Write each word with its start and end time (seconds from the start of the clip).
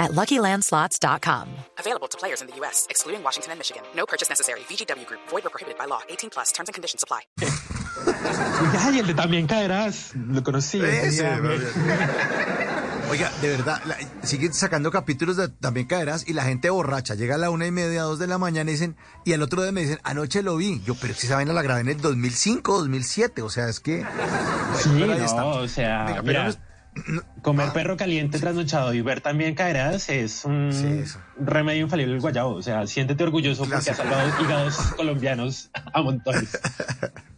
at 0.00 0.10
LuckyLandSlots.com. 0.12 1.46
Available 1.78 2.08
to 2.08 2.18
players 2.18 2.40
in 2.42 2.48
the 2.48 2.56
U.S., 2.60 2.86
excluding 2.90 3.22
Washington 3.22 3.52
and 3.52 3.58
Michigan. 3.60 3.82
No 3.94 4.04
purchase 4.06 4.28
necessary. 4.28 4.60
VGW 4.68 5.06
Group. 5.06 5.20
Void 5.30 5.46
or 5.46 5.50
prohibited 5.50 5.78
by 5.78 5.84
law. 5.86 6.00
18 6.08 6.30
plus. 6.30 6.50
Terms 6.52 6.68
and 6.68 6.74
conditions 6.74 7.04
apply. 7.04 7.20
Ay, 8.80 8.98
el 8.98 9.06
de 9.06 9.14
también 9.14 9.46
caerás. 9.46 10.12
Lo 10.16 10.42
conocí. 10.42 10.80
Ese. 10.82 11.26
Oiga, 13.10 13.28
de 13.42 13.48
verdad, 13.50 13.82
la- 13.86 13.96
siguen 14.22 14.54
sacando 14.54 14.92
capítulos 14.92 15.36
de 15.36 15.48
También 15.48 15.88
Caerás 15.88 16.28
y 16.28 16.32
la 16.32 16.44
gente 16.44 16.70
borracha. 16.70 17.16
Llega 17.16 17.34
a 17.34 17.38
la 17.38 17.50
una 17.50 17.66
y 17.66 17.72
media, 17.72 18.02
dos 18.02 18.20
de 18.20 18.28
la 18.28 18.38
mañana 18.38 18.70
y 18.70 18.74
dicen, 18.74 18.96
y 19.24 19.32
al 19.32 19.42
otro 19.42 19.62
día 19.62 19.72
me 19.72 19.80
dicen, 19.82 19.98
anoche 20.04 20.42
lo 20.44 20.56
vi. 20.56 20.80
Yo, 20.84 20.94
pero 20.94 21.12
si 21.14 21.26
esa 21.26 21.34
vaina 21.34 21.52
la 21.52 21.62
grabé 21.62 21.80
en 21.80 21.88
el 21.88 22.00
2005, 22.00 22.78
2007. 22.78 23.42
O 23.42 23.50
sea, 23.50 23.68
es 23.68 23.80
que. 23.80 24.06
Sí, 24.80 24.90
no, 24.90 25.12
está. 25.12 25.44
o 25.44 25.66
sea, 25.66 26.04
Venga, 26.04 26.22
pero 26.22 26.22
mira, 26.22 26.44
no 26.44 26.50
es- 26.50 26.58
comer 27.42 27.72
perro 27.72 27.96
caliente 27.96 28.38
trasnochado 28.38 28.92
y 28.94 29.00
ver 29.00 29.20
también 29.20 29.54
caerás 29.54 30.08
es 30.08 30.44
un 30.44 30.70
Sí, 30.72 31.04
remedio 31.38 31.82
infalible 31.82 32.12
del 32.12 32.20
guayabo. 32.20 32.54
O 32.54 32.62
sea, 32.62 32.86
siéntete 32.86 33.22
orgulloso 33.24 33.62
porque 33.64 33.90
has 33.90 33.96
salvado 33.96 34.28
hígados 34.42 34.76
colombianos 34.96 35.70
a 35.92 36.02
montones. 36.02 36.58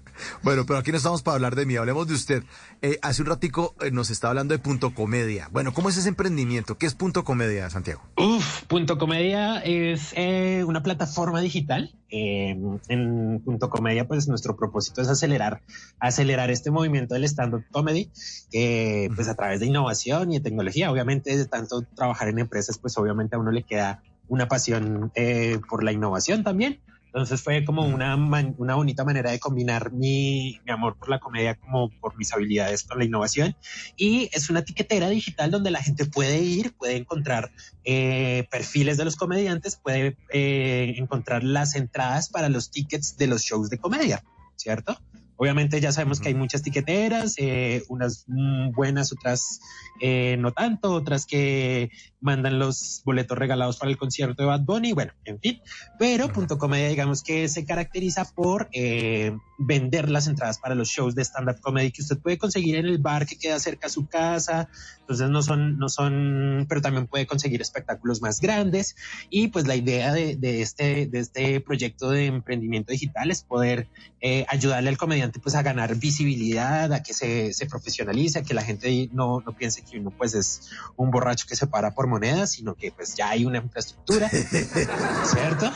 Bueno, 0.42 0.64
pero 0.66 0.78
aquí 0.78 0.90
no 0.90 0.96
estamos 0.96 1.22
para 1.22 1.36
hablar 1.36 1.56
de 1.56 1.66
mí, 1.66 1.76
hablemos 1.76 2.06
de 2.08 2.14
usted. 2.14 2.42
Eh, 2.80 2.98
hace 3.02 3.22
un 3.22 3.28
ratico 3.28 3.74
eh, 3.80 3.90
nos 3.90 4.10
está 4.10 4.28
hablando 4.28 4.54
de 4.54 4.58
Punto 4.58 4.94
Comedia. 4.94 5.48
Bueno, 5.52 5.72
¿cómo 5.72 5.88
es 5.88 5.96
ese 5.96 6.08
emprendimiento? 6.08 6.78
¿Qué 6.78 6.86
es 6.86 6.94
Punto 6.94 7.24
Comedia, 7.24 7.68
Santiago? 7.70 8.02
Uf, 8.16 8.62
Punto 8.64 8.98
Comedia 8.98 9.58
es 9.58 10.12
eh, 10.16 10.64
una 10.66 10.82
plataforma 10.82 11.40
digital. 11.40 11.94
Eh, 12.14 12.54
en 12.88 13.40
Punto 13.42 13.70
Comedia, 13.70 14.06
pues 14.06 14.28
nuestro 14.28 14.54
propósito 14.54 15.00
es 15.00 15.08
acelerar, 15.08 15.62
acelerar 15.98 16.50
este 16.50 16.70
movimiento 16.70 17.14
del 17.14 17.24
stand-up 17.24 17.64
comedy, 17.70 18.10
eh, 18.52 19.08
pues 19.16 19.28
a 19.28 19.34
través 19.34 19.60
de 19.60 19.66
innovación 19.66 20.30
y 20.30 20.34
de 20.38 20.40
tecnología. 20.42 20.90
Obviamente, 20.90 21.34
de 21.34 21.46
tanto 21.46 21.82
trabajar 21.82 22.28
en 22.28 22.38
empresas, 22.38 22.76
pues 22.78 22.98
obviamente 22.98 23.36
a 23.36 23.38
uno 23.38 23.50
le 23.50 23.62
queda 23.62 24.02
una 24.28 24.46
pasión 24.46 25.10
eh, 25.14 25.58
por 25.68 25.82
la 25.82 25.92
innovación 25.92 26.44
también. 26.44 26.80
Entonces 27.14 27.42
fue 27.42 27.62
como 27.66 27.82
una, 27.82 28.16
man- 28.16 28.54
una 28.56 28.74
bonita 28.74 29.04
manera 29.04 29.30
de 29.30 29.38
combinar 29.38 29.92
mi, 29.92 30.58
mi 30.64 30.72
amor 30.72 30.96
por 30.96 31.10
la 31.10 31.18
comedia 31.20 31.56
como 31.56 31.90
por 32.00 32.16
mis 32.16 32.32
habilidades 32.32 32.84
con 32.84 32.98
la 32.98 33.04
innovación. 33.04 33.54
Y 33.98 34.30
es 34.32 34.48
una 34.48 34.60
etiquetera 34.60 35.10
digital 35.10 35.50
donde 35.50 35.70
la 35.70 35.82
gente 35.82 36.06
puede 36.06 36.38
ir, 36.38 36.72
puede 36.74 36.96
encontrar 36.96 37.52
eh, 37.84 38.48
perfiles 38.50 38.96
de 38.96 39.04
los 39.04 39.16
comediantes, 39.16 39.76
puede 39.76 40.16
eh, 40.32 40.94
encontrar 40.96 41.44
las 41.44 41.74
entradas 41.74 42.30
para 42.30 42.48
los 42.48 42.70
tickets 42.70 43.18
de 43.18 43.26
los 43.26 43.42
shows 43.42 43.68
de 43.68 43.76
comedia, 43.76 44.24
¿cierto? 44.56 44.98
Obviamente 45.42 45.80
ya 45.80 45.90
sabemos 45.90 46.20
que 46.20 46.28
hay 46.28 46.36
muchas 46.36 46.62
tiqueteras, 46.62 47.34
eh, 47.36 47.82
unas 47.88 48.26
mm, 48.28 48.70
buenas, 48.70 49.10
otras 49.10 49.58
eh, 50.00 50.36
no 50.38 50.52
tanto, 50.52 50.92
otras 50.92 51.26
que 51.26 51.90
mandan 52.20 52.60
los 52.60 53.02
boletos 53.04 53.36
regalados 53.36 53.76
para 53.76 53.90
el 53.90 53.96
concierto 53.96 54.40
de 54.40 54.46
Bad 54.46 54.60
Bunny, 54.60 54.92
bueno, 54.92 55.14
en 55.24 55.40
fin. 55.40 55.60
Pero 55.98 56.28
Punto 56.32 56.58
Comedia, 56.58 56.90
digamos 56.90 57.24
que 57.24 57.48
se 57.48 57.64
caracteriza 57.64 58.24
por 58.36 58.68
eh, 58.72 59.36
vender 59.64 60.10
las 60.10 60.26
entradas 60.26 60.58
para 60.58 60.74
los 60.74 60.88
shows 60.88 61.14
de 61.14 61.22
stand-up 61.22 61.60
comedy 61.60 61.90
que 61.90 62.02
usted 62.02 62.18
puede 62.18 62.38
conseguir 62.38 62.76
en 62.76 62.86
el 62.86 62.98
bar 62.98 63.26
que 63.26 63.38
queda 63.38 63.58
cerca 63.58 63.86
a 63.86 63.90
su 63.90 64.06
casa. 64.06 64.68
Entonces 65.00 65.30
no 65.30 65.42
son, 65.42 65.78
no 65.78 65.88
son, 65.88 66.66
pero 66.68 66.80
también 66.80 67.06
puede 67.06 67.26
conseguir 67.26 67.60
espectáculos 67.60 68.22
más 68.22 68.40
grandes. 68.40 68.96
Y 69.30 69.48
pues 69.48 69.66
la 69.66 69.76
idea 69.76 70.12
de, 70.12 70.36
de 70.36 70.62
este, 70.62 71.06
de 71.06 71.18
este 71.18 71.60
proyecto 71.60 72.10
de 72.10 72.26
emprendimiento 72.26 72.92
digital 72.92 73.30
es 73.30 73.42
poder 73.42 73.88
eh, 74.20 74.46
ayudarle 74.48 74.88
al 74.88 74.96
comediante 74.96 75.40
pues 75.40 75.54
a 75.54 75.62
ganar 75.62 75.96
visibilidad, 75.96 76.92
a 76.92 77.02
que 77.02 77.12
se, 77.12 77.52
se 77.52 77.66
profesionalice, 77.66 78.40
a 78.40 78.42
que 78.42 78.54
la 78.54 78.62
gente 78.62 79.08
no, 79.12 79.40
no 79.40 79.56
piense 79.56 79.82
que 79.82 79.98
uno 79.98 80.10
pues 80.10 80.34
es 80.34 80.70
un 80.96 81.10
borracho 81.10 81.46
que 81.48 81.56
se 81.56 81.66
para 81.66 81.94
por 81.94 82.06
monedas, 82.06 82.52
sino 82.52 82.74
que 82.74 82.92
pues 82.92 83.14
ya 83.14 83.30
hay 83.30 83.44
una 83.44 83.58
infraestructura, 83.58 84.28
¿cierto? 85.24 85.72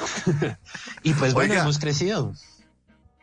y 1.02 1.12
pues 1.14 1.34
bueno, 1.34 1.52
Oiga. 1.52 1.62
hemos 1.62 1.78
crecido. 1.78 2.32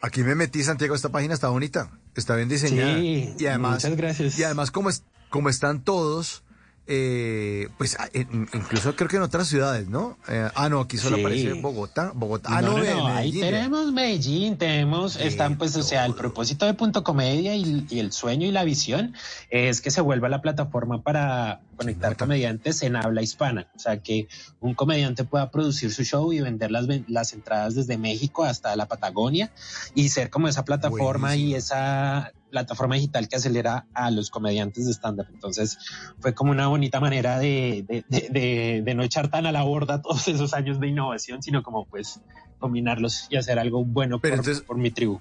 Aquí 0.03 0.22
me 0.22 0.36
metí, 0.36 0.62
Santiago, 0.64 0.96
esta 0.96 1.08
página 1.08 1.34
está 1.34 1.47
bonita, 1.47 1.90
está 2.14 2.36
bien 2.36 2.50
diseñada. 2.50 2.97
Sí, 3.00 3.34
y 3.40 3.46
además, 3.46 3.86
muchas 3.86 3.96
gracias. 3.96 4.38
Y 4.38 4.44
además, 4.44 4.69
como, 4.69 4.90
es, 4.90 5.06
como 5.30 5.47
están 5.47 5.81
todos, 5.81 6.44
eh, 6.86 7.70
pues 7.78 7.98
a- 8.00 8.10
en- 8.14 8.50
incluso 8.54 8.96
creo 8.96 9.08
que 9.10 9.16
en 9.16 9.22
otras 9.22 9.48
ciudades, 9.48 9.88
¿no? 9.88 10.18
Eh, 10.28 10.50
ah, 10.56 10.68
no, 10.70 10.82
aquí 10.82 10.98
solo 10.98 11.16
Sí. 11.16 11.22
aparece 11.22 11.54
Bogotá. 11.54 12.12
Bogotá. 12.14 12.50
Ah, 12.52 12.62
no, 12.62 12.72
no, 12.72 12.78
no, 12.78 12.84
ve- 12.84 12.94
no, 12.94 13.08
ahí 13.08 13.32
tenemos 13.40 13.92
Medellín, 13.94 14.58
tenemos, 14.58 15.14
Sí, 15.14 15.24
están 15.24 15.58
pues, 15.58 15.76
o 15.78 15.84
sea, 15.84 16.06
el 16.06 16.14
propósito 16.14 16.66
de 16.66 16.74
Punto 16.74 17.04
Comedia 17.04 17.56
y, 17.56 17.86
y 17.90 18.00
el 18.00 18.12
sueño 18.12 18.48
y 18.48 18.52
la 18.52 18.64
visión 18.66 19.14
es 19.50 19.80
que 19.82 19.92
se 19.92 20.02
vuelva 20.02 20.28
la 20.30 20.42
plataforma 20.42 21.02
para 21.02 21.62
conectar 21.78 22.18
comediantes 22.18 22.84
en 22.84 22.96
habla 22.96 23.22
hispana, 23.22 23.68
o 23.76 23.80
sea, 23.80 23.98
que 23.98 24.28
un 24.60 24.74
comediante 24.76 25.24
pueda 25.24 25.50
producir 25.52 25.92
su 25.92 26.04
show 26.04 26.32
y 26.34 26.42
vender 26.42 26.70
las, 26.70 26.86
las 27.08 27.34
entradas 27.34 27.76
desde 27.76 27.98
México 27.98 28.44
hasta 28.44 28.76
la 28.76 28.88
Patagonia 28.88 29.52
y 29.96 30.10
ser 30.10 30.30
como 30.30 30.48
esa 30.50 30.66
plataforma 30.66 31.36
y 31.36 31.56
esa 31.56 32.32
plataforma 32.53 32.96
digital 32.96 33.28
que 33.28 33.36
acelera 33.38 33.88
a 33.96 34.12
los 34.12 34.30
comediantes 34.30 34.86
de 34.86 34.94
stand-up. 34.94 35.25
Entonces 35.34 35.78
fue 36.19 36.34
como 36.36 36.52
una 36.52 36.68
bonita 36.68 37.00
manera 37.00 37.40
de, 37.40 37.84
de, 37.88 38.06
de- 38.08 38.30
de- 38.30 38.81
de 38.86 38.94
no 38.96 39.02
echar 39.02 39.28
tan 39.30 39.47
a 39.47 39.52
la 39.52 39.64
borda 39.64 40.02
todos 40.03 40.28
esos 40.28 40.53
años 40.53 40.80
de 40.80 40.88
innovación, 40.88 41.42
sino 41.42 41.63
como 41.63 41.86
pues 41.86 42.22
combinarlos 42.59 43.25
y 43.31 43.38
hacer 43.38 43.58
algo 43.58 43.84
bueno 43.84 44.19
Pero 44.19 44.36
por, 44.38 44.40
entonces- 44.46 44.63
por 44.63 44.78
mi 44.78 44.92
tribu. 44.92 45.19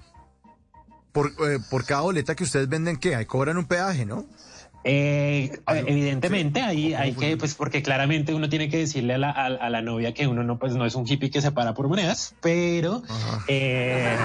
Por, 1.11 1.27
eh, 1.27 1.59
por 1.69 1.85
cada 1.85 2.01
boleta 2.01 2.35
que 2.35 2.43
ustedes 2.43 2.67
venden, 2.69 2.97
¿qué? 2.97 3.15
Ahí 3.15 3.25
cobran 3.25 3.57
un 3.57 3.65
peaje, 3.65 4.05
¿no? 4.05 4.25
Eh, 4.85 5.59
Ah, 5.65 5.77
evidentemente 5.77 6.59
Sí. 6.59 6.65
ahí 6.65 6.91
¿Cómo 6.91 7.03
hay 7.03 7.13
que, 7.13 7.37
pues 7.37 7.55
porque 7.55 7.81
claramente 7.81 8.33
uno 8.33 8.49
tiene 8.49 8.69
que 8.69 8.77
decirle 8.77 9.13
a 9.13 9.17
la, 9.17 9.29
a, 9.31 9.45
a 9.45 9.69
la 9.69 9.81
novia 9.81 10.13
que 10.13 10.27
uno 10.27 10.43
no, 10.43 10.59
pues 10.59 10.75
no 10.75 10.85
es 10.85 10.95
un 10.95 11.07
hippie 11.07 11.31
que 11.31 11.41
se 11.41 11.51
para 11.51 11.73
por 11.73 11.87
monedas, 11.87 12.35
pero 12.41 13.01
eh, 13.47 14.15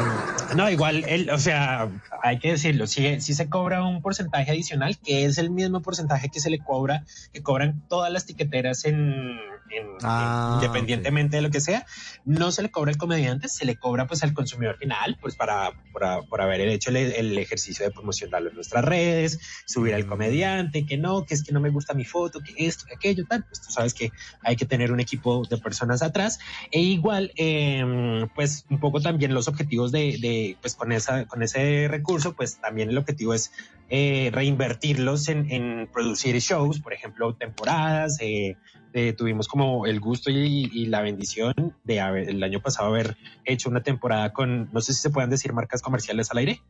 no, 0.56 0.68
igual, 0.70 1.04
el, 1.08 1.30
o 1.30 1.38
sea, 1.38 1.88
hay 2.22 2.38
que 2.38 2.52
decirlo, 2.52 2.86
si, 2.86 3.20
si 3.20 3.34
se 3.34 3.48
cobra 3.48 3.84
un 3.84 4.02
porcentaje 4.02 4.50
adicional, 4.50 4.98
que 4.98 5.24
es 5.24 5.38
el 5.38 5.50
mismo 5.50 5.80
porcentaje 5.80 6.28
que 6.28 6.40
se 6.40 6.50
le 6.50 6.58
cobra, 6.58 7.04
que 7.32 7.42
cobran 7.42 7.82
todas 7.88 8.12
las 8.12 8.26
tiqueteras 8.26 8.84
en, 8.84 9.38
en- 9.70 9.86
Ah, 10.02 10.50
en- 10.50 10.64
independientemente 10.64 11.36
de 11.36 11.42
lo 11.42 11.50
que 11.50 11.60
sea, 11.60 11.84
no 12.24 12.52
se 12.52 12.62
le 12.62 12.70
cobra 12.70 12.90
al 12.92 12.96
comediante, 12.98 13.48
se 13.48 13.64
le 13.64 13.76
cobra 13.76 14.06
pues 14.06 14.22
al 14.22 14.32
consumidor 14.34 14.76
final, 14.78 15.18
pues 15.20 15.34
para, 15.36 15.70
para- 15.92 16.22
por 16.22 16.40
haber 16.40 16.60
hecho 16.62 16.90
el, 16.90 16.96
el 16.96 17.36
ejercicio 17.38 17.84
de 17.84 17.90
promocionarlo 17.92 18.50
en 18.50 18.54
nuestras 18.54 18.84
redes, 18.84 19.38
subir 19.66 19.94
al 19.94 20.04
Mm. 20.04 20.08
comediante, 20.08 20.86
que 20.86 20.96
no, 20.96 21.24
que 21.24 21.34
es 21.34 21.42
que 21.42 21.52
no 21.52 21.60
me 21.60 21.70
gusta 21.70 21.94
mi 21.94 22.04
foto, 22.04 22.40
que 22.40 22.54
esto, 22.66 22.84
que 22.86 22.94
aquello, 22.94 23.24
tal, 23.26 23.44
pues 23.44 23.60
tú 23.60 23.70
sabes 23.72 23.94
que 23.94 24.10
hay 24.42 24.56
que 24.56 24.66
tener 24.66 24.92
un 24.92 25.00
equipo 25.00 25.42
de 25.48 25.58
personas 25.58 26.02
atrás 26.02 26.38
e 26.70 26.80
igual, 26.80 27.32
eh, 27.36 28.26
pues 28.34 28.64
un 28.70 28.80
poco 28.80 29.00
también 29.00 29.34
los 29.34 29.48
objetivos 29.48 29.92
de, 29.92 30.18
de, 30.20 30.56
pues 30.60 30.74
con 30.74 30.92
esa, 30.92 31.26
con 31.26 31.42
ese 31.42 31.88
recurso, 31.88 32.34
pues 32.34 32.60
también 32.60 32.90
el 32.90 32.98
objetivo 32.98 33.34
es 33.34 33.50
eh, 33.88 34.30
reinvertirlos 34.32 35.28
en, 35.28 35.50
en 35.50 35.88
producir 35.92 36.36
shows, 36.40 36.80
por 36.80 36.92
ejemplo, 36.92 37.34
temporadas. 37.34 38.18
eh, 38.20 38.56
eh, 38.94 39.12
tuvimos 39.12 39.48
como 39.48 39.84
el 39.86 40.00
gusto 40.00 40.30
y, 40.30 40.70
y 40.72 40.86
la 40.86 41.02
bendición 41.02 41.52
de 41.84 42.00
haber, 42.00 42.30
el 42.30 42.42
año 42.42 42.60
pasado 42.60 42.88
haber 42.88 43.16
hecho 43.44 43.68
una 43.68 43.82
temporada 43.82 44.32
con, 44.32 44.70
no 44.72 44.80
sé 44.80 44.94
si 44.94 45.00
se 45.02 45.10
pueden 45.10 45.28
decir 45.30 45.52
marcas 45.52 45.82
comerciales 45.82 46.30
al 46.30 46.38
aire, 46.38 46.62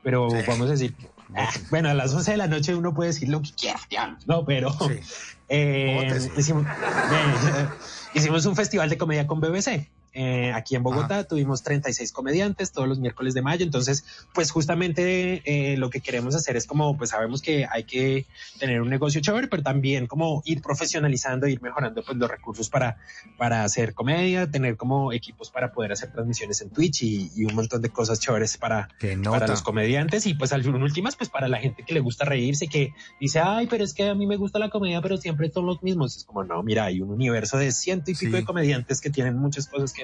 pero 0.00 0.28
Sí. 0.30 0.44
vamos 0.46 0.68
a 0.68 0.70
decir, 0.72 0.94
ah, 1.34 1.50
bueno, 1.70 1.88
a 1.88 1.94
las 1.94 2.14
11 2.14 2.30
de 2.30 2.36
la 2.36 2.46
noche 2.46 2.74
uno 2.76 2.94
puede 2.94 3.10
decir 3.10 3.28
lo 3.28 3.42
que 3.42 3.50
quiera, 3.58 3.80
digamos, 3.90 4.24
no, 4.26 4.44
pero 4.44 4.70
Sí. 4.70 5.00
eh, 5.48 6.08
hicimos, 6.36 6.64
hicimos 8.14 8.46
un 8.46 8.54
festival 8.56 8.88
de 8.88 8.96
comedia 8.98 9.26
con 9.26 9.40
BBC. 9.40 9.90
Eh, 10.14 10.52
aquí 10.52 10.76
en 10.76 10.82
Bogotá 10.82 11.24
tuvimos 11.24 11.62
36 11.62 12.12
comediantes 12.12 12.72
todos 12.72 12.88
los 12.88 12.98
miércoles 12.98 13.34
de 13.34 13.42
mayo. 13.42 13.64
Entonces, 13.64 14.04
pues 14.32 14.50
justamente 14.50 15.42
eh, 15.44 15.76
lo 15.76 15.90
que 15.90 16.00
queremos 16.00 16.34
hacer 16.34 16.56
es 16.56 16.66
como, 16.66 16.96
pues 16.96 17.10
sabemos 17.10 17.42
que 17.42 17.66
hay 17.70 17.84
que 17.84 18.26
tener 18.58 18.80
un 18.80 18.88
negocio 18.88 19.20
chévere, 19.20 19.48
pero 19.48 19.62
también 19.62 20.06
como 20.06 20.42
ir 20.44 20.62
profesionalizando, 20.62 21.46
ir 21.48 21.60
mejorando 21.62 22.02
pues 22.04 22.16
los 22.16 22.30
recursos 22.30 22.68
para, 22.70 22.98
para 23.36 23.64
hacer 23.64 23.94
comedia, 23.94 24.50
tener 24.50 24.76
como 24.76 25.12
equipos 25.12 25.50
para 25.50 25.72
poder 25.72 25.92
hacer 25.92 26.12
transmisiones 26.12 26.60
en 26.60 26.70
Twitch 26.70 27.02
y, 27.02 27.30
y 27.34 27.44
un 27.44 27.54
montón 27.54 27.82
de 27.82 27.88
cosas 27.90 28.20
chéveres 28.20 28.56
para, 28.56 28.88
para 29.24 29.46
los 29.46 29.62
comediantes 29.62 30.26
y 30.26 30.34
pues 30.34 30.52
al 30.52 30.62
fin 30.62 30.74
últimas 30.74 31.16
pues 31.16 31.30
para 31.30 31.48
la 31.48 31.58
gente 31.58 31.82
que 31.84 31.94
le 31.94 32.00
gusta 32.00 32.24
reírse 32.24 32.66
que 32.68 32.92
dice 33.20 33.40
ay 33.40 33.66
pero 33.68 33.84
es 33.84 33.94
que 33.94 34.08
a 34.08 34.14
mí 34.14 34.26
me 34.26 34.36
gusta 34.36 34.58
la 34.58 34.68
comedia 34.70 35.00
pero 35.00 35.16
siempre 35.16 35.50
son 35.50 35.66
los 35.66 35.82
mismos 35.82 36.16
es 36.16 36.24
como 36.24 36.44
no 36.44 36.62
mira 36.62 36.84
hay 36.84 37.00
un 37.00 37.10
universo 37.10 37.56
de 37.58 37.72
ciento 37.72 38.10
y 38.10 38.14
pico 38.14 38.32
Sí. 38.32 38.36
de 38.36 38.44
comediantes 38.44 39.00
que 39.00 39.10
tienen 39.10 39.36
muchas 39.36 39.66
cosas 39.66 39.92
que 39.92 40.03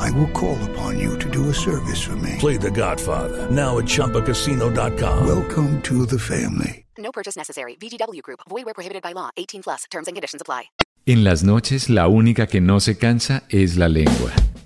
I 0.00 0.10
will 0.12 0.30
call 0.32 0.58
upon 0.70 0.98
you 0.98 1.18
to 1.18 1.28
do 1.30 1.50
a 1.50 1.54
service 1.54 2.00
for 2.02 2.16
me. 2.16 2.36
Play 2.38 2.56
The 2.56 2.70
Godfather 2.70 3.50
now 3.50 3.78
at 3.78 3.84
ChumbaCasino.com. 3.84 5.26
Welcome 5.26 5.80
to 5.82 6.06
the 6.06 6.18
family. 6.18 6.84
No 6.98 7.12
purchase 7.12 7.36
necessary. 7.36 7.76
VGW 7.76 8.22
Group. 8.22 8.40
Void 8.48 8.64
where 8.64 8.74
prohibited 8.74 9.02
by 9.02 9.12
law. 9.12 9.30
18 9.36 9.62
plus. 9.62 9.84
Terms 9.90 10.08
and 10.08 10.16
conditions 10.16 10.42
apply. 10.42 10.70
En 11.06 11.24
las 11.24 11.42
noches, 11.42 11.88
la 11.88 12.08
única 12.08 12.46
que 12.46 12.60
no 12.60 12.78
se 12.78 12.96
cansa 12.98 13.42
es 13.48 13.76
la 13.76 13.88
lengua. 13.88 14.32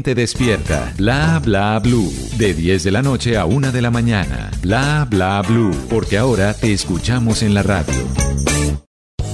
gente 0.00 0.14
despierta. 0.14 0.94
Bla 0.96 1.38
Bla 1.44 1.78
Blue, 1.78 2.10
de 2.38 2.54
10 2.54 2.84
de 2.84 2.90
la 2.90 3.02
noche 3.02 3.36
a 3.36 3.44
1 3.44 3.70
de 3.70 3.82
la 3.82 3.90
mañana. 3.90 4.50
Bla 4.62 5.06
Bla 5.10 5.42
Blue, 5.42 5.74
porque 5.90 6.16
ahora 6.16 6.54
te 6.54 6.72
escuchamos 6.72 7.42
en 7.42 7.52
la 7.52 7.62
radio. 7.62 7.92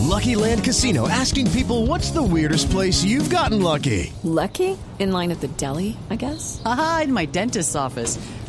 Lucky 0.01 0.35
Land 0.35 0.65
Casino 0.65 1.07
asking 1.09 1.49
people 1.53 1.87
what's 1.87 2.11
the 2.11 2.21
weirdest 2.21 2.69
place 2.71 3.05
you've 3.05 3.31
gotten 3.31 3.63
lucky? 3.63 4.13
Lucky? 4.25 4.77
In 4.99 5.13
line 5.13 5.31
at 5.31 5.41
the 5.41 5.49
deli, 5.57 5.97
I 6.11 6.17
guess? 6.17 6.61
Aha, 6.65 7.03
in 7.05 7.13
my 7.13 7.27
dentist's 7.27 7.77
office. 7.77 8.19